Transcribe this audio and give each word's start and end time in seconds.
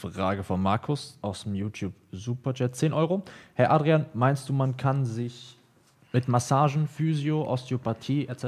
Frage 0.00 0.42
von 0.42 0.62
Markus 0.62 1.18
aus 1.20 1.42
dem 1.42 1.54
YouTube 1.54 1.92
Superchat 2.10 2.74
10 2.74 2.94
Euro. 2.94 3.22
Herr 3.52 3.70
Adrian, 3.70 4.06
meinst 4.14 4.48
du, 4.48 4.54
man 4.54 4.78
kann 4.78 5.04
sich 5.04 5.58
mit 6.12 6.28
Massagen, 6.28 6.88
Physio, 6.88 7.48
Osteopathie 7.48 8.26
etc. 8.26 8.44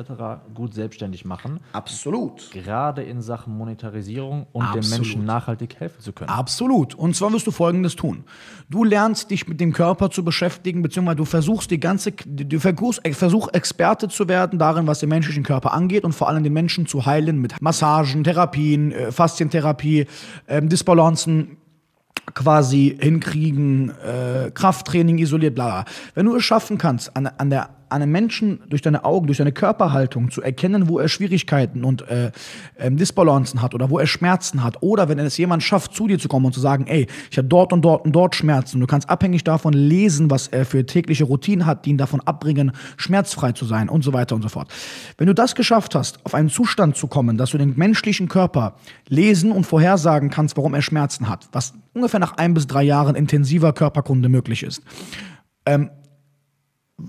gut 0.54 0.75
selbstständig 0.75 1.25
machen? 1.25 1.61
Absolut. 1.73 2.50
Gerade 2.50 3.03
in 3.03 3.23
Sachen 3.23 3.57
Monetarisierung 3.57 4.46
und 4.53 4.62
Absolut. 4.62 4.85
den 4.85 4.91
Menschen 4.91 5.25
nachhaltig 5.25 5.79
helfen 5.79 6.01
zu 6.01 6.12
können. 6.12 6.30
Absolut. 6.30 6.95
Und 6.95 7.14
zwar 7.14 7.32
wirst 7.32 7.46
du 7.46 7.50
Folgendes 7.50 7.96
tun. 7.96 8.25
Du 8.68 8.85
lernst 8.85 9.30
dich 9.30 9.46
mit 9.46 9.61
dem 9.61 9.72
Körper 9.72 10.11
zu 10.11 10.25
beschäftigen, 10.25 10.82
beziehungsweise 10.82 11.17
du 11.17 11.25
versuchst 11.25 11.71
die 11.71 11.80
ganze, 11.80 12.12
du 12.12 12.59
versuchst, 12.59 13.00
versuch 13.12 13.48
Experte 13.53 14.08
zu 14.08 14.29
werden 14.29 14.58
darin, 14.58 14.86
was 14.86 15.00
den 15.00 15.08
menschlichen 15.08 15.43
Körper 15.43 15.72
angeht 15.72 16.04
und 16.04 16.13
vor 16.13 16.29
allem 16.29 16.43
den 16.43 16.53
Menschen 16.53 16.86
zu 16.86 17.07
heilen 17.07 17.40
mit 17.40 17.61
Massagen, 17.61 18.25
Therapien, 18.25 18.93
äh, 18.93 19.13
Faszientherapie, 19.13 20.07
ähm, 20.49 20.68
Disbalancen, 20.68 21.58
quasi 22.34 22.96
hinkriegen, 23.00 23.90
äh, 23.90 24.50
Krafttraining 24.53 25.18
isoliert, 25.18 25.54
bla, 25.54 25.82
bla. 25.82 25.84
Wenn 26.14 26.26
du 26.26 26.36
es 26.36 26.44
schaffen 26.44 26.79
kannst, 26.79 27.14
an, 27.16 27.26
an 27.26 27.50
der 27.50 27.70
an 27.93 28.03
einem 28.03 28.13
Menschen 28.13 28.61
durch 28.69 28.82
deine 28.82 29.05
Augen, 29.05 29.27
durch 29.27 29.39
deine 29.39 29.53
Körperhaltung 29.53 30.31
zu 30.31 30.43
erkennen, 30.43 30.89
wo 30.89 30.99
er 30.99 31.09
Schwierigkeiten 31.09 31.85
und 31.85 32.09
äh, 32.09 32.33
ähm, 32.78 32.97
Disbalancen 32.97 33.62
hat 33.62 33.75
oder 33.75 33.91
wo 33.91 33.98
er 33.98 34.06
Schmerzen 34.06 34.65
hat. 34.65 34.83
Oder 34.83 35.09
wenn 35.09 35.19
es 35.19 35.37
jemand 35.37 35.62
schafft, 35.62 35.95
zu 35.95 36.09
dir 36.09 36.19
zu 36.19 36.28
kommen 36.28 36.47
und 36.47 36.53
zu 36.53 36.61
sagen, 36.61 36.87
ey, 36.87 37.06
ich 37.31 37.39
habe 37.39 37.48
dort 37.48 37.73
und 37.73 37.83
dort 37.83 38.05
und 38.05 38.12
dort 38.12 38.34
Schmerzen. 38.34 38.81
Du 38.81 38.87
kannst 38.87 39.09
abhängig 39.09 39.45
davon 39.45 39.73
lesen, 39.73 40.31
was 40.31 40.48
er 40.48 40.65
für 40.65 40.84
tägliche 40.87 41.25
Routinen 41.25 41.67
hat, 41.67 41.84
die 41.84 41.91
ihn 41.91 41.98
davon 41.98 42.20
abbringen, 42.20 42.73
schmerzfrei 42.97 43.53
zu 43.53 43.65
sein 43.65 43.89
und 43.89 44.03
so 44.03 44.12
weiter 44.12 44.34
und 44.34 44.43
so 44.43 44.48
fort. 44.48 44.73
Wenn 45.19 45.27
du 45.27 45.34
das 45.34 45.55
geschafft 45.55 45.95
hast, 45.95 46.25
auf 46.25 46.34
einen 46.34 46.48
Zustand 46.48 46.97
zu 46.97 47.06
kommen, 47.06 47.37
dass 47.37 47.51
du 47.51 47.59
den 47.59 47.75
menschlichen 47.77 48.29
Körper 48.29 48.75
lesen 49.09 49.53
und 49.53 49.65
vorhersagen 49.65 50.31
kannst, 50.31 50.56
warum 50.56 50.75
er 50.75 50.83
Schmerzen 50.83 51.29
hat, 51.29 51.48
was 51.53 51.75
ungefähr 51.93 52.20
nach 52.20 52.37
ein 52.39 52.55
bis 52.55 52.67
drei 52.67 52.83
Jahren 52.83 53.15
intensiver 53.15 53.73
Körperkunde 53.73 54.29
möglich 54.29 54.62
ist, 54.62 54.83
ähm, 55.67 55.91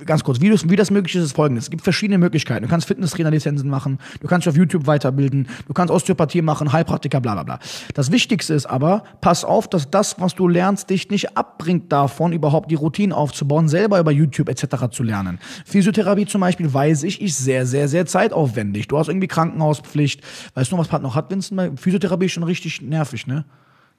ganz 0.06 0.24
kurz, 0.24 0.42
wie 0.42 0.50
das, 0.50 0.70
wie 0.70 0.76
das 0.76 0.92
möglich 0.92 1.16
ist, 1.16 1.24
ist 1.24 1.36
folgendes. 1.36 1.66
Es 1.66 1.70
gibt 1.70 1.84
verschiedene 1.84 2.18
Möglichkeiten. 2.18 2.64
Du 2.64 2.70
kannst 2.70 2.88
Fitnesstrainerlizenzen 2.88 3.70
machen, 3.70 4.00
du 4.20 4.28
kannst 4.28 4.46
dich 4.46 4.52
auf 4.52 4.58
YouTube 4.58 4.88
weiterbilden, 4.88 5.48
du 5.68 5.74
kannst 5.74 5.92
Osteopathie 5.92 6.42
machen, 6.42 6.72
Heilpraktiker, 6.72 7.22
bla 7.22 7.34
bla 7.34 7.44
bla. 7.44 7.60
Das 7.94 8.12
Wichtigste 8.12 8.54
ist 8.54 8.66
aber, 8.66 9.04
pass 9.22 9.44
auf, 9.44 9.68
dass 9.68 9.90
das, 9.90 10.20
was 10.20 10.36
du 10.36 10.48
lernst, 10.48 10.90
dich 10.90 11.10
nicht 11.10 11.38
abbringt 11.38 11.92
davon, 11.92 12.34
überhaupt 12.34 12.72
die 12.72 12.76
Routinen 12.76 13.14
aufzubauen, 13.14 13.68
selber 13.68 14.00
über 14.00 14.12
YouTube 14.12 14.50
etc. 14.50 14.90
zu 14.92 15.04
lernen. 15.04 15.40
Physiotherapie 15.66 16.26
zum 16.26 16.42
Beispiel, 16.42 16.74
weiß 16.74 17.04
ich, 17.04 17.22
ist 17.22 17.38
sehr, 17.38 17.66
sehr, 17.66 17.88
sehr 17.88 18.06
zeitaufwendig. 18.06 18.88
Du 18.88 18.98
hast 18.98 19.08
irgendwie 19.08 19.28
Krankenhauspflicht. 19.28 20.22
Weißt 20.54 20.72
du 20.72 20.76
noch, 20.76 20.82
was 20.82 20.88
Pat 20.90 21.02
noch 21.02 21.16
hat, 21.16 21.32
Vincent? 21.32 21.80
Physiotherapie 21.80 22.26
ist 22.26 22.32
schon 22.34 22.44
richtig 22.44 22.82
nervig, 22.82 23.28
ne? 23.28 23.46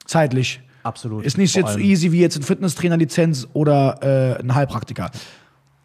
Zeitlich. 0.05 0.61
Absolut. 0.85 1.25
Ist 1.25 1.39
nicht 1.39 1.55
jetzt 1.55 1.73
so 1.73 1.79
easy 1.79 2.11
wie 2.11 2.19
jetzt 2.19 2.37
ein 2.37 2.43
Fitnesstrainerlizenz 2.43 3.47
oder 3.53 4.37
äh, 4.37 4.39
ein 4.39 4.53
Heilpraktiker. 4.53 5.09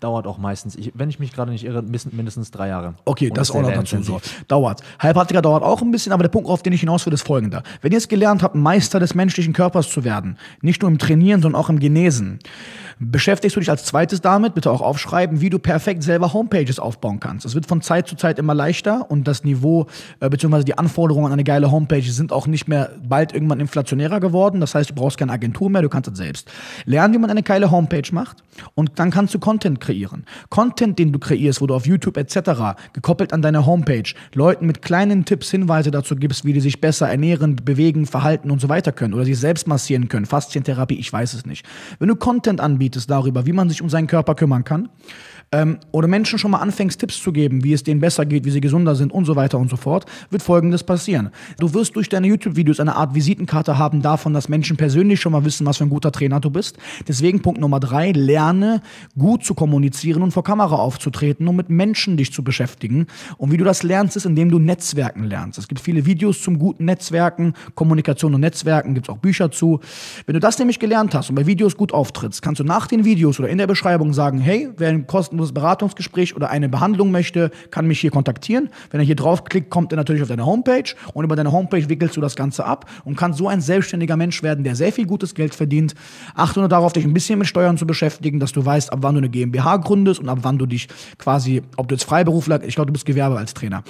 Dauert 0.00 0.26
auch 0.26 0.38
meistens, 0.38 0.76
ich, 0.76 0.92
wenn 0.94 1.10
ich 1.10 1.18
mich 1.18 1.32
gerade 1.32 1.52
nicht 1.52 1.64
irre, 1.64 1.82
mindestens 1.82 2.50
drei 2.50 2.68
Jahre. 2.68 2.94
Okay, 3.04 3.28
Und 3.28 3.36
das 3.36 3.50
ist 3.50 3.54
auch 3.54 3.60
noch 3.60 3.72
dazu. 3.72 4.02
So. 4.02 4.20
Dauert. 4.48 4.82
Heilpraktiker 5.02 5.42
dauert 5.42 5.62
auch 5.62 5.82
ein 5.82 5.90
bisschen, 5.90 6.12
aber 6.12 6.22
der 6.22 6.30
Punkt, 6.30 6.48
auf 6.48 6.62
den 6.62 6.72
ich 6.72 6.80
hinaus 6.80 7.04
will, 7.04 7.12
ist 7.12 7.26
folgender. 7.26 7.62
Wenn 7.82 7.92
ihr 7.92 7.98
es 7.98 8.08
gelernt 8.08 8.42
habt, 8.42 8.54
Meister 8.54 8.98
des 8.98 9.14
menschlichen 9.14 9.52
Körpers 9.52 9.90
zu 9.90 10.02
werden, 10.02 10.38
nicht 10.62 10.80
nur 10.80 10.90
im 10.90 10.96
Trainieren, 10.96 11.42
sondern 11.42 11.60
auch 11.60 11.68
im 11.68 11.78
Genesen, 11.78 12.38
beschäftigst 13.00 13.56
du 13.56 13.60
dich 13.60 13.70
als 13.70 13.84
zweites 13.84 14.20
damit, 14.20 14.54
bitte 14.54 14.70
auch 14.70 14.82
aufschreiben, 14.82 15.40
wie 15.40 15.48
du 15.48 15.58
perfekt 15.58 16.02
selber 16.02 16.34
Homepages 16.34 16.78
aufbauen 16.78 17.18
kannst. 17.18 17.46
Es 17.46 17.54
wird 17.54 17.64
von 17.64 17.80
Zeit 17.80 18.06
zu 18.06 18.14
Zeit 18.14 18.38
immer 18.38 18.54
leichter 18.54 19.10
und 19.10 19.26
das 19.26 19.42
Niveau 19.42 19.86
äh, 20.20 20.28
bzw. 20.28 20.64
die 20.64 20.76
Anforderungen 20.76 21.26
an 21.26 21.32
eine 21.32 21.44
geile 21.44 21.70
Homepage 21.70 22.02
sind 22.02 22.30
auch 22.30 22.46
nicht 22.46 22.68
mehr 22.68 22.90
bald 23.02 23.32
irgendwann 23.32 23.58
inflationärer 23.58 24.20
geworden. 24.20 24.60
Das 24.60 24.74
heißt, 24.74 24.90
du 24.90 24.94
brauchst 24.94 25.16
keine 25.16 25.32
Agentur 25.32 25.70
mehr, 25.70 25.80
du 25.80 25.88
kannst 25.88 26.10
es 26.10 26.18
selbst. 26.18 26.50
Lernen, 26.84 27.14
wie 27.14 27.18
man 27.18 27.30
eine 27.30 27.42
geile 27.42 27.70
Homepage 27.70 28.02
macht 28.12 28.44
und 28.74 28.98
dann 28.98 29.10
kannst 29.10 29.32
du 29.32 29.38
Content 29.38 29.80
kreieren. 29.80 30.26
Content, 30.50 30.98
den 30.98 31.12
du 31.12 31.18
kreierst, 31.18 31.62
wo 31.62 31.66
du 31.66 31.74
auf 31.74 31.86
YouTube 31.86 32.18
etc. 32.18 32.76
gekoppelt 32.92 33.32
an 33.32 33.40
deine 33.40 33.64
Homepage 33.64 34.12
Leuten 34.34 34.66
mit 34.66 34.82
kleinen 34.82 35.24
Tipps 35.24 35.50
Hinweise 35.50 35.90
dazu 35.90 36.16
gibst, 36.16 36.44
wie 36.44 36.52
die 36.52 36.60
sich 36.60 36.82
besser 36.82 37.08
ernähren, 37.08 37.56
bewegen, 37.56 38.04
verhalten 38.04 38.50
und 38.50 38.60
so 38.60 38.68
weiter 38.68 38.92
können 38.92 39.14
oder 39.14 39.24
sich 39.24 39.38
selbst 39.38 39.66
massieren 39.66 40.08
können, 40.08 40.26
Faszientherapie, 40.26 40.96
ich 40.96 41.10
weiß 41.10 41.32
es 41.32 41.46
nicht. 41.46 41.64
Wenn 41.98 42.08
du 42.08 42.16
Content 42.16 42.60
anbietest 42.60 42.89
darüber, 42.90 43.46
wie 43.46 43.52
man 43.52 43.68
sich 43.68 43.82
um 43.82 43.88
seinen 43.88 44.06
Körper 44.06 44.34
kümmern 44.34 44.64
kann, 44.64 44.88
ähm, 45.52 45.78
oder 45.90 46.06
Menschen 46.06 46.38
schon 46.38 46.52
mal 46.52 46.58
anfängst, 46.58 47.00
Tipps 47.00 47.20
zu 47.20 47.32
geben, 47.32 47.64
wie 47.64 47.72
es 47.72 47.82
denen 47.82 48.00
besser 48.00 48.24
geht, 48.24 48.44
wie 48.44 48.50
sie 48.50 48.60
gesunder 48.60 48.94
sind 48.94 49.12
und 49.12 49.24
so 49.24 49.34
weiter 49.34 49.58
und 49.58 49.68
so 49.68 49.76
fort, 49.76 50.06
wird 50.30 50.42
Folgendes 50.42 50.84
passieren. 50.84 51.30
Du 51.58 51.74
wirst 51.74 51.96
durch 51.96 52.08
deine 52.08 52.28
YouTube-Videos 52.28 52.78
eine 52.78 52.94
Art 52.94 53.14
Visitenkarte 53.16 53.76
haben 53.76 54.00
davon, 54.00 54.32
dass 54.32 54.48
Menschen 54.48 54.76
persönlich 54.76 55.20
schon 55.20 55.32
mal 55.32 55.44
wissen, 55.44 55.66
was 55.66 55.78
für 55.78 55.84
ein 55.84 55.90
guter 55.90 56.12
Trainer 56.12 56.38
du 56.38 56.50
bist. 56.50 56.78
Deswegen 57.08 57.42
Punkt 57.42 57.60
Nummer 57.60 57.80
drei, 57.80 58.12
lerne 58.12 58.80
gut 59.18 59.44
zu 59.44 59.54
kommunizieren 59.54 60.22
und 60.22 60.30
vor 60.30 60.44
Kamera 60.44 60.76
aufzutreten, 60.76 61.48
um 61.48 61.56
mit 61.56 61.68
Menschen 61.68 62.16
dich 62.16 62.32
zu 62.32 62.44
beschäftigen. 62.44 63.06
Und 63.36 63.50
wie 63.50 63.56
du 63.56 63.64
das 63.64 63.82
lernst, 63.82 64.16
ist, 64.16 64.26
indem 64.26 64.50
du 64.50 64.60
Netzwerken 64.60 65.24
lernst. 65.24 65.58
Es 65.58 65.66
gibt 65.66 65.80
viele 65.80 66.06
Videos 66.06 66.42
zum 66.42 66.60
guten 66.60 66.84
Netzwerken, 66.84 67.54
Kommunikation 67.74 68.34
und 68.34 68.40
Netzwerken, 68.40 68.94
gibt 68.94 69.08
es 69.08 69.12
auch 69.12 69.18
Bücher 69.18 69.50
zu. 69.50 69.80
Wenn 70.26 70.34
du 70.34 70.40
das 70.40 70.60
nämlich 70.60 70.78
gelernt 70.78 71.12
hast 71.14 71.28
und 71.30 71.34
bei 71.34 71.46
Videos 71.46 71.76
gut 71.76 71.92
auftrittst, 71.92 72.40
kannst 72.40 72.60
du 72.60 72.64
nach 72.64 72.79
den 72.86 73.04
Videos 73.04 73.38
oder 73.38 73.48
in 73.48 73.58
der 73.58 73.66
Beschreibung 73.66 74.12
sagen, 74.12 74.38
hey, 74.38 74.68
wer 74.76 74.90
ein 74.90 75.06
kostenloses 75.06 75.52
Beratungsgespräch 75.52 76.36
oder 76.36 76.50
eine 76.50 76.68
Behandlung 76.68 77.10
möchte, 77.10 77.50
kann 77.70 77.86
mich 77.86 78.00
hier 78.00 78.10
kontaktieren. 78.10 78.70
Wenn 78.90 79.00
er 79.00 79.06
hier 79.06 79.16
draufklickt, 79.16 79.70
kommt 79.70 79.92
er 79.92 79.96
natürlich 79.96 80.22
auf 80.22 80.28
deine 80.28 80.46
Homepage 80.46 80.94
und 81.14 81.24
über 81.24 81.36
deine 81.36 81.52
Homepage 81.52 81.88
wickelst 81.88 82.16
du 82.16 82.20
das 82.20 82.36
Ganze 82.36 82.64
ab 82.64 82.90
und 83.04 83.16
kannst 83.16 83.38
so 83.38 83.48
ein 83.48 83.60
selbstständiger 83.60 84.16
Mensch 84.16 84.42
werden, 84.42 84.64
der 84.64 84.76
sehr 84.76 84.92
viel 84.92 85.06
gutes 85.06 85.34
Geld 85.34 85.54
verdient. 85.54 85.94
Achte 86.34 86.60
nur 86.60 86.68
darauf, 86.68 86.92
dich 86.92 87.04
ein 87.04 87.14
bisschen 87.14 87.38
mit 87.38 87.48
Steuern 87.48 87.76
zu 87.76 87.86
beschäftigen, 87.86 88.40
dass 88.40 88.52
du 88.52 88.64
weißt, 88.64 88.92
ab 88.92 89.00
wann 89.02 89.14
du 89.14 89.18
eine 89.18 89.30
GmbH 89.30 89.78
gründest 89.78 90.20
und 90.20 90.28
ab 90.28 90.38
wann 90.42 90.58
du 90.58 90.66
dich 90.66 90.88
quasi, 91.18 91.62
ob 91.76 91.88
du 91.88 91.94
jetzt 91.94 92.04
Freiberufler, 92.04 92.62
ich 92.64 92.74
glaube, 92.74 92.86
du 92.86 92.92
bist 92.92 93.06
Gewerbe 93.06 93.38
als 93.38 93.54
Trainer. 93.54 93.82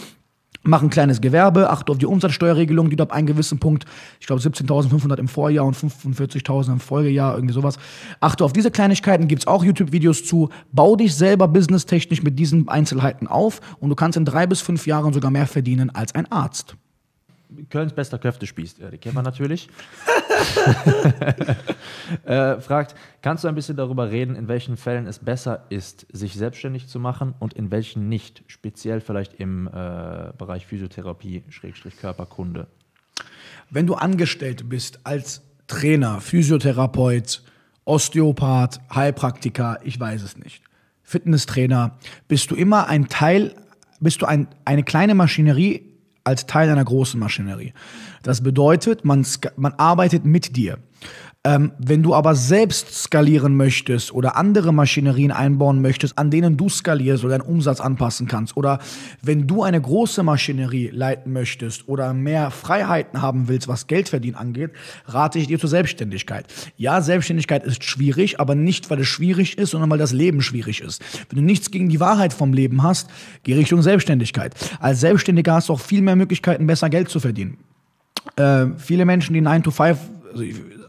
Mach 0.63 0.83
ein 0.83 0.91
kleines 0.91 1.23
Gewerbe, 1.23 1.71
achte 1.71 1.91
auf 1.91 1.97
die 1.97 2.05
Umsatzsteuerregelung, 2.05 2.91
die 2.91 2.97
du 2.97 3.03
ab 3.03 3.13
einem 3.13 3.27
gewissen 3.27 3.59
Punkt, 3.59 3.87
ich 4.21 4.27
glaube 4.27 4.43
17.500 4.43 5.19
im 5.19 5.27
Vorjahr 5.27 5.65
und 5.65 5.75
45.000 5.75 6.73
im 6.73 6.81
Folgejahr, 6.81 7.35
irgendwie 7.35 7.55
sowas. 7.55 7.79
Achte 8.21 8.45
auf 8.45 8.53
diese 8.53 8.71
Kleinigkeiten, 8.71 9.27
gibt's 9.27 9.47
auch 9.47 9.65
YouTube-Videos 9.65 10.27
zu. 10.27 10.51
Bau 10.71 10.97
dich 10.97 11.15
selber 11.15 11.49
businesstechnisch 11.49 12.23
mit 12.23 12.39
diesen 12.39 12.69
Einzelheiten 12.69 13.27
auf 13.27 13.61
und 13.81 13.89
du 13.89 13.95
kannst 13.95 14.19
in 14.19 14.27
drei 14.27 14.47
bis 14.47 14.61
fünf 14.61 14.87
Jahren 14.87 15.15
sogar 15.15 15.31
mehr 15.31 15.47
verdienen 15.47 15.89
als 15.89 16.15
ein 16.15 16.31
Arzt. 16.31 16.77
Kölns 17.69 17.93
bester 17.93 18.19
Köftespieß, 18.19 18.79
äh, 18.81 18.91
die 18.91 18.99
kennt 18.99 19.15
man 19.15 19.25
natürlich. 19.25 19.69
äh, 22.25 22.61
fragt, 22.61 22.95
kannst 23.23 23.45
du 23.45 23.49
ein 23.49 23.55
bisschen 23.55 23.77
darüber 23.77 24.11
reden, 24.11 24.37
in 24.37 24.49
welchen 24.49 24.77
Fällen 24.77 25.07
es 25.07 25.19
besser 25.19 25.67
ist, 25.69 26.07
sich 26.13 26.35
selbstständig 26.35 26.89
zu 26.89 26.99
machen 26.99 27.35
und 27.39 27.55
in 27.55 27.71
welchen 27.71 28.09
nicht, 28.09 28.43
speziell 28.47 29.01
vielleicht 29.01 29.35
im 29.35 29.67
äh, 29.67 29.71
Bereich 30.39 30.67
Physiotherapie, 30.67 31.45
Schrägstrich 31.49 31.97
Körperkunde? 31.97 32.67
Wenn 33.71 33.87
du 33.87 33.95
angestellt 33.95 34.69
bist 34.69 35.01
als 35.05 35.43
Trainer, 35.67 36.21
Physiotherapeut, 36.21 37.43
Osteopath, 37.85 38.81
Heilpraktiker, 38.95 39.79
ich 39.85 39.99
weiß 39.99 40.23
es 40.23 40.37
nicht, 40.37 40.63
Fitnesstrainer, 41.03 41.99
bist 42.29 42.51
du 42.51 42.55
immer 42.55 42.87
ein 42.89 43.09
Teil, 43.09 43.55
bist 44.01 44.23
du 44.23 44.27
ein, 44.27 44.49
eine 44.65 44.83
kleine 44.83 45.15
Maschinerie 45.15 45.90
als 46.25 46.47
Teil 46.47 46.69
einer 46.69 46.85
großen 46.85 47.19
Maschinerie. 47.19 47.73
Das 48.23 48.43
bedeutet, 48.43 49.05
man, 49.05 49.27
man 49.57 49.73
arbeitet 49.75 50.25
mit 50.25 50.57
dir. 50.57 50.79
Ähm, 51.43 51.73
wenn 51.79 52.03
du 52.03 52.15
aber 52.15 52.35
selbst 52.35 52.93
skalieren 52.93 53.57
möchtest 53.57 54.13
oder 54.13 54.37
andere 54.37 54.75
Maschinerien 54.75 55.33
einbauen 55.33 55.81
möchtest, 55.81 56.19
an 56.19 56.31
denen 56.31 56.59
du 56.59 56.69
skalierst 56.69 57.25
oder 57.25 57.39
deinen 57.39 57.49
Umsatz 57.49 57.81
anpassen 57.81 58.27
kannst, 58.27 58.59
oder 58.59 58.79
wenn 59.23 59.47
du 59.47 59.63
eine 59.63 59.81
große 59.81 60.23
Maschinerie 60.23 60.91
leiten 60.93 61.33
möchtest 61.33 61.89
oder 61.89 62.13
mehr 62.13 62.51
Freiheiten 62.51 63.23
haben 63.23 63.49
willst, 63.49 63.69
was 63.69 63.87
Geldverdienen 63.87 64.37
angeht, 64.37 64.73
rate 65.07 65.39
ich 65.39 65.47
dir 65.47 65.59
zur 65.59 65.71
Selbstständigkeit. 65.71 66.45
Ja, 66.77 67.01
Selbstständigkeit 67.01 67.65
ist 67.65 67.85
schwierig, 67.85 68.39
aber 68.39 68.55
nicht, 68.55 68.91
weil 68.91 69.01
es 69.01 69.09
schwierig 69.09 69.57
ist, 69.57 69.71
sondern 69.71 69.89
weil 69.89 69.99
das 69.99 70.13
Leben 70.13 70.43
schwierig 70.43 70.83
ist. 70.83 71.03
Wenn 71.31 71.39
du 71.39 71.45
nichts 71.45 71.71
gegen 71.71 71.89
die 71.89 72.01
Wahrheit 72.01 72.35
vom 72.35 72.53
Leben 72.53 72.83
hast, 72.83 73.09
geh 73.45 73.55
Richtung 73.55 73.81
Selbstständigkeit. 73.81 74.55
Als 74.79 75.01
Selbstständiger 75.01 75.55
hast 75.55 75.71
du 75.71 75.73
auch 75.73 75.81
viel 75.81 76.03
mehr 76.03 76.17
Möglichkeiten, 76.17 76.67
besser 76.67 76.91
Geld 76.91 77.09
zu 77.09 77.19
verdienen 77.19 77.57
äh, 78.37 78.67
viele 78.77 79.05
Menschen, 79.05 79.35
die 79.35 79.41
9 79.41 79.63
to 79.63 79.71
5, 79.71 79.99
also 80.33 80.45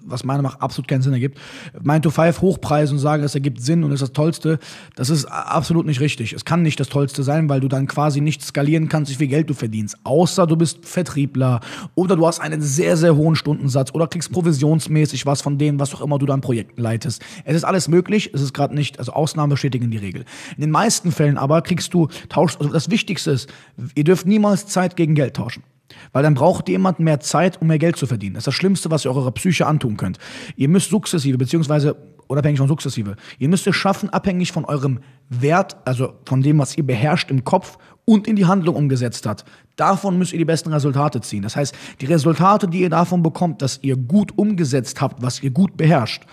was 0.06 0.24
meiner 0.24 0.42
Meinung 0.42 0.58
nach 0.58 0.62
absolut 0.62 0.88
keinen 0.88 1.02
Sinn 1.02 1.14
ergibt, 1.14 1.40
9 1.82 2.02
to 2.02 2.10
5 2.10 2.42
hochpreisen 2.42 2.98
und 2.98 3.02
sagen, 3.02 3.24
es 3.24 3.36
ergibt 3.36 3.62
Sinn 3.62 3.84
und 3.84 3.92
ist 3.92 4.02
das 4.02 4.14
Tollste, 4.14 4.60
das 4.96 5.10
ist 5.10 5.26
absolut 5.26 5.86
nicht 5.86 6.00
richtig. 6.00 6.34
Es 6.34 6.46
kann 6.46 6.62
nicht 6.62 6.80
das 6.80 6.90
Tollste 6.90 7.24
sein, 7.24 7.50
weil 7.50 7.60
du 7.60 7.68
dann 7.68 7.88
quasi 7.88 8.22
nicht 8.22 8.44
skalieren 8.44 8.90
kannst, 8.90 9.12
wie 9.12 9.16
viel 9.16 9.28
Geld 9.28 9.50
du 9.50 9.54
verdienst. 9.54 9.98
Außer 10.04 10.48
du 10.48 10.56
bist 10.56 10.86
Vertriebler 10.86 11.60
oder 11.96 12.16
du 12.16 12.26
hast 12.26 12.40
einen 12.40 12.62
sehr, 12.62 12.98
sehr 12.98 13.16
hohen 13.16 13.36
Stundensatz 13.36 13.94
oder 13.94 14.08
kriegst 14.08 14.32
provisionsmäßig 14.32 15.26
was 15.26 15.42
von 15.42 15.58
dem, 15.58 15.80
was 15.80 15.94
auch 15.94 16.02
immer 16.02 16.18
du 16.18 16.26
dann 16.26 16.42
Projekten 16.42 16.82
leitest. 16.82 17.22
Es 17.46 17.56
ist 17.56 17.64
alles 17.64 17.88
möglich, 17.88 18.32
es 18.34 18.42
ist 18.42 18.54
gerade 18.54 18.76
nicht, 18.76 19.00
also 19.00 19.14
Ausnahmen 19.14 19.50
bestätigen 19.50 19.92
die 19.92 19.98
Regel. 19.98 20.26
In 20.56 20.62
den 20.62 20.72
meisten 20.72 21.12
Fällen 21.12 21.38
aber 21.38 21.62
kriegst 21.62 21.94
du, 21.94 22.08
tausch, 22.30 22.58
also 22.60 22.72
das 22.72 22.90
Wichtigste 22.90 23.32
ist, 23.32 23.50
ihr 23.96 24.04
dürft 24.04 24.26
niemals 24.26 24.68
Zeit 24.68 24.96
gegen 24.96 25.16
Geld 25.16 25.36
tauschen. 25.36 25.64
Weil 26.12 26.24
dann 26.24 26.34
braucht 26.34 26.70
jemand 26.70 27.00
mehr 27.00 27.20
Zeit, 27.20 27.62
um 27.62 27.68
mehr 27.68 27.80
Geld 27.80 27.96
zu 27.96 28.08
verdienen. 28.08 28.36
Das 28.36 28.42
ist 28.42 28.48
das 28.48 28.56
Schlimmste, 28.56 28.92
was 28.92 29.06
ihr 29.06 29.16
eurer 29.16 29.32
Psyche 29.32 29.66
antun 29.66 29.98
könnt. 29.98 30.18
Ihr 30.56 30.70
müsst 30.70 30.90
sukzessive, 30.90 31.38
beziehungsweise 31.38 31.96
unabhängig 32.32 32.60
von 32.60 32.68
sukzessive, 32.68 33.16
ihr 33.40 33.50
müsst 33.50 33.68
es 33.68 33.76
schaffen, 33.76 34.10
abhängig 34.10 34.52
von 34.52 34.66
eurem 34.66 35.00
Wert, 35.30 35.76
also 35.86 36.14
von 36.26 36.42
dem, 36.42 36.60
was 36.60 36.78
ihr 36.78 36.86
beherrscht 36.86 37.30
im 37.30 37.44
Kopf 37.44 37.78
und 38.06 38.28
in 38.28 38.36
die 38.36 38.46
Handlung 38.46 38.76
umgesetzt 38.76 39.26
hat. 39.26 39.44
Davon 39.76 40.18
müsst 40.18 40.34
ihr 40.34 40.40
die 40.40 40.46
besten 40.46 40.72
Resultate 40.72 41.22
ziehen. 41.22 41.44
Das 41.44 41.56
heißt, 41.56 41.76
die 42.00 42.06
Resultate, 42.06 42.68
die 42.68 42.82
ihr 42.82 42.90
davon 42.90 43.22
bekommt, 43.22 43.62
dass 43.62 43.80
ihr 43.82 43.96
gut 43.98 44.38
umgesetzt 44.38 45.02
habt, 45.02 45.22
was 45.22 45.44
ihr 45.44 45.52
gut 45.52 45.78
beherrscht, 45.78 46.24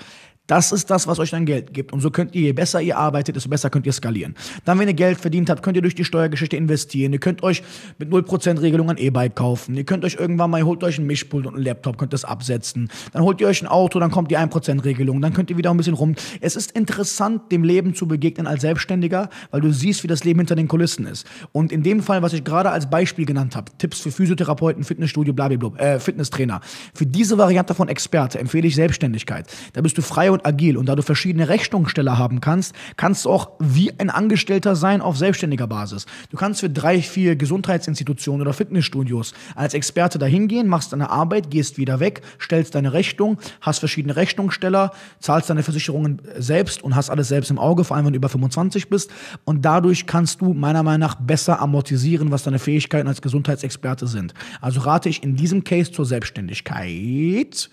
das 0.48 0.72
ist 0.72 0.90
das, 0.90 1.06
was 1.06 1.18
euch 1.18 1.30
dann 1.30 1.44
Geld 1.44 1.74
gibt. 1.74 1.92
Und 1.92 2.00
so 2.00 2.10
könnt 2.10 2.34
ihr, 2.34 2.40
je 2.40 2.52
besser 2.52 2.80
ihr 2.80 2.96
arbeitet, 2.96 3.36
desto 3.36 3.50
besser 3.50 3.68
könnt 3.68 3.86
ihr 3.86 3.92
skalieren. 3.92 4.34
Dann, 4.64 4.78
wenn 4.78 4.88
ihr 4.88 4.94
Geld 4.94 5.20
verdient 5.20 5.50
habt, 5.50 5.62
könnt 5.62 5.76
ihr 5.76 5.82
durch 5.82 5.94
die 5.94 6.04
Steuergeschichte 6.04 6.56
investieren. 6.56 7.12
Ihr 7.12 7.18
könnt 7.20 7.42
euch 7.42 7.62
mit 7.98 8.10
0% 8.10 8.60
Regelung 8.62 8.88
ein 8.88 8.96
E-Bike 8.96 9.36
kaufen. 9.36 9.76
Ihr 9.76 9.84
könnt 9.84 10.06
euch 10.06 10.14
irgendwann 10.14 10.50
mal, 10.50 10.62
holt 10.62 10.82
euch 10.82 10.98
ein 10.98 11.06
Mischpult 11.06 11.46
und 11.46 11.54
einen 11.54 11.64
Laptop, 11.64 11.98
könnt 11.98 12.14
das 12.14 12.24
absetzen. 12.24 12.88
Dann 13.12 13.22
holt 13.22 13.42
ihr 13.42 13.46
euch 13.46 13.62
ein 13.62 13.68
Auto, 13.68 14.00
dann 14.00 14.10
kommt 14.10 14.30
die 14.30 14.38
1% 14.38 14.84
Regelung. 14.84 15.20
Dann 15.20 15.34
könnt 15.34 15.50
ihr 15.50 15.58
wieder 15.58 15.70
ein 15.70 15.76
bisschen 15.76 15.92
rum. 15.92 16.14
Es 16.40 16.56
ist 16.56 16.72
interessant, 16.72 17.52
dem 17.52 17.62
Leben 17.62 17.94
zu 17.94 18.08
begegnen 18.08 18.46
als 18.46 18.62
Selbstständiger, 18.62 19.28
weil 19.50 19.60
du 19.60 19.70
siehst, 19.70 20.02
wie 20.02 20.08
das 20.08 20.24
Leben 20.24 20.40
hinter 20.40 20.56
den 20.56 20.66
Kulissen 20.66 21.06
ist. 21.06 21.26
Und 21.52 21.72
in 21.72 21.82
dem 21.82 22.02
Fall, 22.02 22.22
was 22.22 22.32
ich 22.32 22.42
gerade 22.42 22.70
als 22.70 22.88
Beispiel 22.88 23.26
genannt 23.26 23.54
habe, 23.54 23.70
Tipps 23.76 24.00
für 24.00 24.10
Physiotherapeuten, 24.10 24.82
Fitnessstudio, 24.82 25.34
blablabla, 25.34 25.78
äh, 25.78 26.00
Fitnesstrainer. 26.00 26.62
Für 26.94 27.04
diese 27.04 27.36
Variante 27.36 27.74
von 27.74 27.88
Experte 27.88 28.38
empfehle 28.38 28.66
ich 28.66 28.74
Selbstständigkeit. 28.74 29.46
Da 29.74 29.82
bist 29.82 29.98
du 29.98 30.02
frei 30.02 30.30
und 30.30 30.37
und 30.38 30.46
agil. 30.46 30.76
Und 30.76 30.86
da 30.86 30.94
du 30.94 31.02
verschiedene 31.02 31.48
Rechnungssteller 31.48 32.18
haben 32.18 32.40
kannst, 32.40 32.74
kannst 32.96 33.24
du 33.24 33.30
auch 33.30 33.50
wie 33.58 33.92
ein 33.98 34.10
Angestellter 34.10 34.76
sein 34.76 35.00
auf 35.00 35.16
selbstständiger 35.16 35.66
Basis. 35.66 36.06
Du 36.30 36.36
kannst 36.36 36.60
für 36.60 36.70
drei, 36.70 37.02
vier 37.02 37.36
Gesundheitsinstitutionen 37.36 38.42
oder 38.42 38.52
Fitnessstudios 38.52 39.34
als 39.54 39.74
Experte 39.74 40.18
dahin 40.18 40.48
gehen, 40.48 40.68
machst 40.68 40.92
deine 40.92 41.10
Arbeit, 41.10 41.50
gehst 41.50 41.78
wieder 41.78 42.00
weg, 42.00 42.22
stellst 42.40 42.74
deine 42.74 42.92
Rechnung, 42.92 43.38
hast 43.60 43.78
verschiedene 43.78 44.16
Rechnungssteller, 44.16 44.92
zahlst 45.18 45.50
deine 45.50 45.62
Versicherungen 45.62 46.20
selbst 46.36 46.82
und 46.82 46.94
hast 46.94 47.10
alles 47.10 47.28
selbst 47.28 47.50
im 47.50 47.58
Auge, 47.58 47.84
vor 47.84 47.96
allem 47.96 48.06
wenn 48.06 48.12
du 48.12 48.18
über 48.18 48.28
25 48.28 48.88
bist. 48.88 49.10
Und 49.44 49.64
dadurch 49.64 50.06
kannst 50.06 50.40
du 50.40 50.54
meiner 50.54 50.82
Meinung 50.82 51.00
nach 51.00 51.16
besser 51.16 51.60
amortisieren, 51.60 52.30
was 52.30 52.42
deine 52.42 52.58
Fähigkeiten 52.58 53.08
als 53.08 53.22
Gesundheitsexperte 53.22 54.06
sind. 54.06 54.34
Also 54.60 54.80
rate 54.80 55.08
ich 55.08 55.22
in 55.22 55.36
diesem 55.36 55.64
Case 55.64 55.90
zur 55.90 56.06
Selbstständigkeit. 56.06 57.70